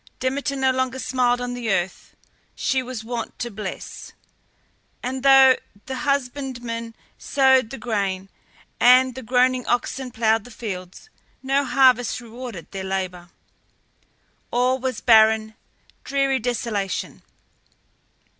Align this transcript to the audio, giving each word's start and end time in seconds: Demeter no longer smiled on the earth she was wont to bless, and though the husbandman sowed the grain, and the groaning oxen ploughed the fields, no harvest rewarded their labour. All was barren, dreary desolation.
Demeter 0.19 0.55
no 0.55 0.71
longer 0.71 0.97
smiled 0.97 1.39
on 1.39 1.53
the 1.53 1.71
earth 1.71 2.15
she 2.55 2.81
was 2.81 3.03
wont 3.03 3.37
to 3.37 3.51
bless, 3.51 4.13
and 5.03 5.21
though 5.21 5.55
the 5.85 5.97
husbandman 5.97 6.95
sowed 7.19 7.69
the 7.69 7.77
grain, 7.77 8.27
and 8.79 9.13
the 9.13 9.21
groaning 9.21 9.63
oxen 9.67 10.09
ploughed 10.09 10.43
the 10.43 10.49
fields, 10.49 11.11
no 11.43 11.63
harvest 11.63 12.19
rewarded 12.19 12.71
their 12.71 12.83
labour. 12.83 13.29
All 14.49 14.79
was 14.79 15.01
barren, 15.01 15.53
dreary 16.03 16.39
desolation. 16.39 17.21